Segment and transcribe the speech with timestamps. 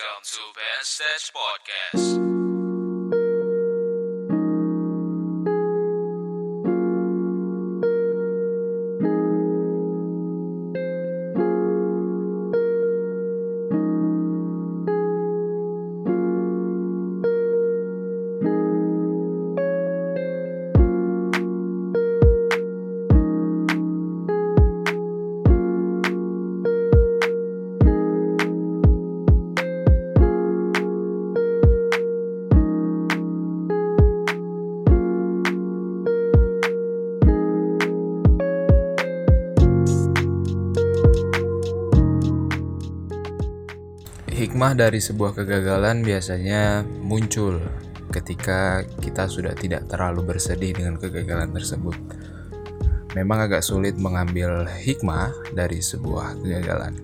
[0.00, 2.39] Welcome to Ben Stage Podcast.
[44.50, 47.62] Hikmah dari sebuah kegagalan biasanya muncul
[48.10, 51.94] ketika kita sudah tidak terlalu bersedih dengan kegagalan tersebut.
[53.14, 56.98] Memang agak sulit mengambil hikmah dari sebuah kegagalan.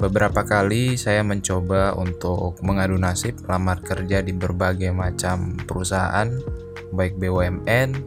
[0.00, 6.40] Beberapa kali saya mencoba untuk mengadu nasib lamar kerja di berbagai macam perusahaan,
[6.88, 8.00] baik BUMN,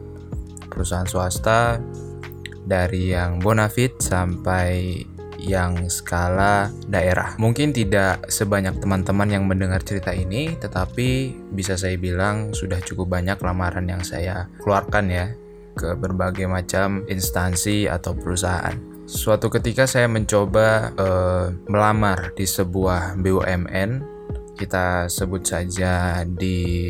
[0.74, 1.78] perusahaan swasta,
[2.66, 5.06] dari yang bonafit sampai
[5.44, 7.36] yang skala daerah.
[7.36, 13.36] Mungkin tidak sebanyak teman-teman yang mendengar cerita ini, tetapi bisa saya bilang sudah cukup banyak
[13.40, 15.26] lamaran yang saya keluarkan ya
[15.74, 18.74] ke berbagai macam instansi atau perusahaan.
[19.04, 23.90] Suatu ketika saya mencoba uh, melamar di sebuah BUMN,
[24.56, 26.88] kita sebut saja di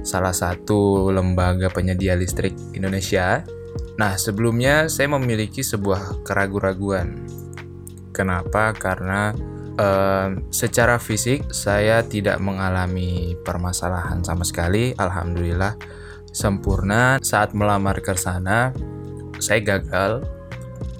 [0.00, 3.44] salah satu lembaga penyedia listrik Indonesia.
[4.00, 7.43] Nah, sebelumnya saya memiliki sebuah keraguan-raguan
[8.14, 8.70] Kenapa?
[8.72, 9.34] Karena
[9.76, 14.94] uh, secara fisik saya tidak mengalami permasalahan sama sekali.
[14.94, 15.74] Alhamdulillah
[16.30, 17.18] sempurna.
[17.18, 18.70] Saat melamar ke sana,
[19.42, 20.24] saya gagal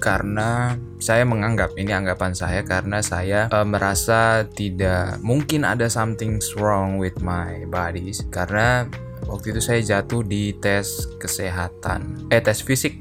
[0.02, 7.00] karena saya menganggap ini anggapan saya karena saya uh, merasa tidak mungkin ada something wrong
[7.00, 8.84] with my bodies karena
[9.24, 13.00] waktu itu saya jatuh di tes kesehatan eh tes fisik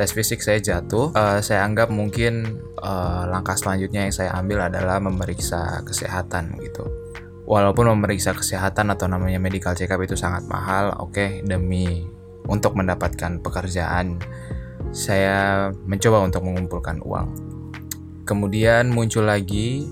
[0.00, 4.96] tes fisik saya jatuh, uh, saya anggap mungkin uh, langkah selanjutnya yang saya ambil adalah
[4.96, 6.88] memeriksa kesehatan gitu.
[7.44, 12.08] Walaupun memeriksa kesehatan atau namanya medical check up itu sangat mahal, oke okay, demi
[12.48, 14.16] untuk mendapatkan pekerjaan
[14.88, 17.28] saya mencoba untuk mengumpulkan uang.
[18.24, 19.84] Kemudian muncul lagi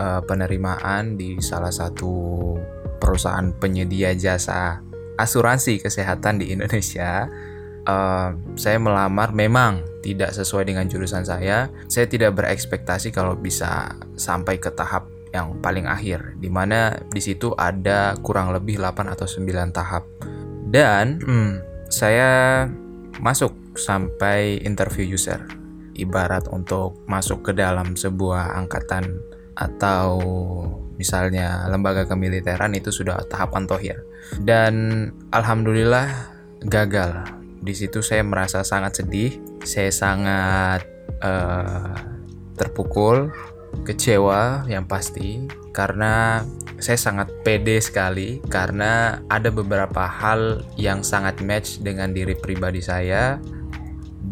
[0.00, 2.56] uh, penerimaan di salah satu
[2.96, 4.80] perusahaan penyedia jasa
[5.20, 7.28] asuransi kesehatan di Indonesia
[7.86, 11.70] uh, saya melamar memang tidak sesuai dengan jurusan saya.
[11.86, 17.56] Saya tidak berekspektasi kalau bisa sampai ke tahap yang paling akhir, di mana di situ
[17.56, 20.04] ada kurang lebih 8 atau 9 tahap.
[20.68, 21.52] Dan hmm,
[21.88, 22.64] saya
[23.20, 25.40] masuk sampai interview user.
[25.92, 29.20] Ibarat untuk masuk ke dalam sebuah angkatan
[29.52, 30.16] atau
[30.96, 33.98] misalnya lembaga kemiliteran itu sudah tahapan tohir.
[34.40, 36.08] Dan alhamdulillah
[36.64, 40.82] gagal di situ saya merasa sangat sedih, saya sangat
[41.22, 41.94] uh,
[42.58, 43.30] terpukul,
[43.86, 45.46] kecewa yang pasti.
[45.70, 46.42] Karena
[46.82, 53.38] saya sangat pede sekali karena ada beberapa hal yang sangat match dengan diri pribadi saya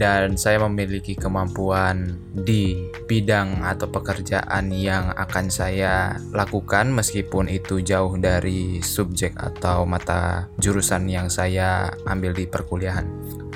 [0.00, 8.16] dan saya memiliki kemampuan di bidang atau pekerjaan yang akan saya lakukan meskipun itu jauh
[8.16, 13.05] dari subjek atau mata jurusan yang saya ambil di perkuliahan.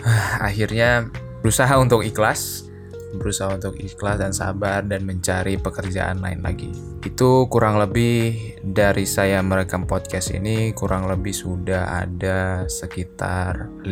[0.53, 1.09] Akhirnya
[1.41, 2.69] berusaha untuk ikhlas,
[3.17, 6.71] berusaha untuk ikhlas dan sabar dan mencari pekerjaan lain lagi.
[7.03, 13.89] Itu kurang lebih dari saya merekam podcast ini kurang lebih sudah ada sekitar 5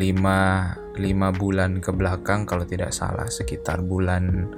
[0.92, 4.50] 5 bulan ke belakang kalau tidak salah sekitar bulan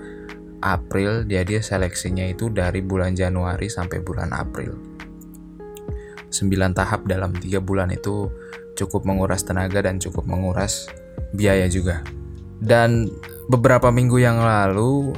[0.64, 1.28] April.
[1.28, 4.74] Jadi seleksinya itu dari bulan Januari sampai bulan April.
[6.34, 8.26] 9 tahap dalam 3 bulan itu
[8.74, 10.90] cukup menguras tenaga dan cukup menguras
[11.30, 12.02] biaya juga.
[12.58, 13.06] Dan
[13.48, 15.12] beberapa minggu yang lalu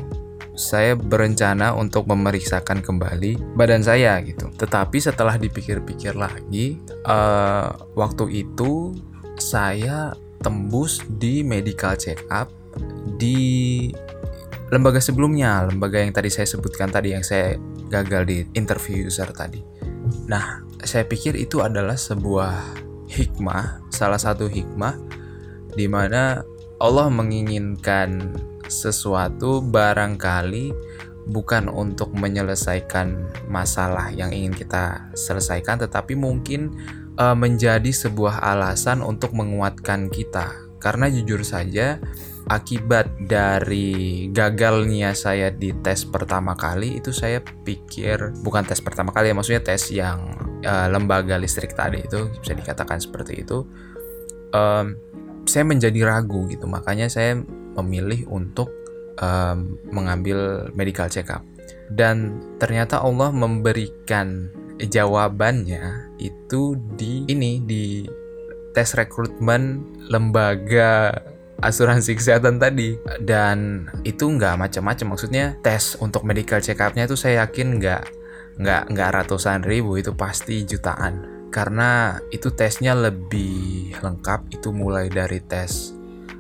[0.57, 4.49] saya berencana untuk memeriksakan kembali badan saya gitu.
[4.57, 8.97] Tetapi setelah dipikir-pikir lagi, uh, waktu itu
[9.37, 12.49] saya tembus di medical check up
[13.21, 13.93] di
[14.72, 17.61] lembaga sebelumnya, lembaga yang tadi saya sebutkan tadi yang saya
[17.93, 19.61] gagal di interview user tadi.
[20.27, 24.97] Nah, saya pikir itu adalah sebuah hikmah, salah satu hikmah
[25.77, 26.43] di mana
[26.77, 28.37] Allah menginginkan
[28.69, 30.75] sesuatu barangkali
[31.27, 36.71] bukan untuk menyelesaikan masalah yang ingin kita selesaikan, tetapi mungkin
[37.19, 40.53] uh, menjadi sebuah alasan untuk menguatkan kita.
[40.77, 41.99] Karena jujur saja,
[42.47, 49.33] akibat dari gagalnya saya di tes pertama kali itu saya pikir bukan tes pertama kali
[49.33, 50.31] ya maksudnya tes yang
[50.63, 53.67] uh, lembaga listrik tadi itu bisa dikatakan seperti itu
[54.55, 54.95] um,
[55.47, 56.66] saya menjadi ragu gitu.
[56.69, 57.41] Makanya saya
[57.78, 58.69] memilih untuk
[59.22, 61.43] um, mengambil medical check up
[61.91, 64.51] dan ternyata Allah memberikan
[64.83, 68.04] jawabannya itu di ini di
[68.75, 71.15] tes rekrutmen lembaga
[71.63, 72.98] asuransi kesehatan tadi.
[73.22, 75.16] Dan itu nggak macam-macam.
[75.16, 78.03] Maksudnya tes untuk medical check upnya itu saya yakin nggak
[78.60, 79.97] nggak nggak ratusan ribu.
[79.97, 81.48] Itu pasti jutaan.
[81.54, 85.97] Karena itu tesnya lebih lengkap itu mulai dari tes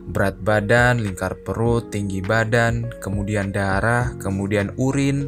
[0.06, 5.26] berat badan, lingkar perut, tinggi badan, kemudian darah, kemudian urin,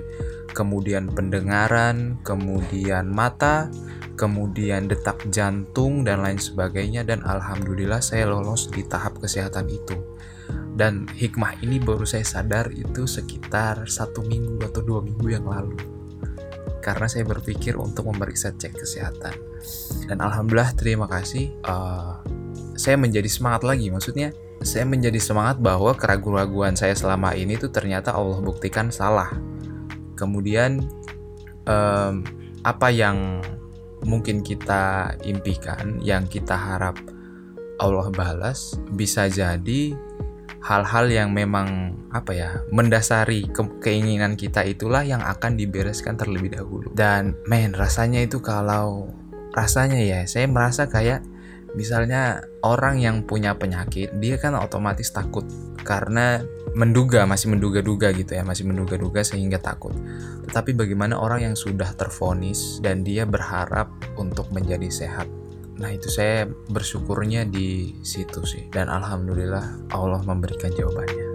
[0.54, 3.66] kemudian pendengaran, kemudian mata,
[4.14, 7.02] kemudian detak jantung dan lain sebagainya.
[7.02, 9.98] Dan alhamdulillah saya lolos di tahap kesehatan itu.
[10.78, 15.97] Dan hikmah ini baru saya sadar itu sekitar satu minggu atau dua minggu yang lalu
[16.94, 19.34] karena saya berpikir untuk memeriksa cek kesehatan.
[20.08, 22.24] Dan alhamdulillah terima kasih uh,
[22.78, 23.92] saya menjadi semangat lagi.
[23.92, 24.32] Maksudnya
[24.64, 29.28] saya menjadi semangat bahwa keraguan-raguan saya selama ini tuh ternyata Allah buktikan salah.
[30.16, 30.82] Kemudian
[31.68, 32.24] um,
[32.64, 33.44] apa yang
[34.02, 36.98] mungkin kita impikan, yang kita harap
[37.78, 39.94] Allah balas, bisa jadi
[40.58, 46.90] hal-hal yang memang apa ya mendasari ke keinginan kita itulah yang akan dibereskan terlebih dahulu.
[46.94, 49.10] Dan men rasanya itu kalau
[49.54, 51.22] rasanya ya saya merasa kayak
[51.74, 55.46] misalnya orang yang punya penyakit dia kan otomatis takut.
[55.86, 56.42] Karena
[56.76, 59.94] menduga masih menduga-duga gitu ya masih menduga-duga sehingga takut.
[60.50, 63.88] Tetapi bagaimana orang yang sudah terfonis dan dia berharap
[64.20, 65.30] untuk menjadi sehat
[65.78, 68.66] nah itu saya bersyukurnya di situ sih.
[68.68, 71.27] Dan alhamdulillah Allah memberikan jawabannya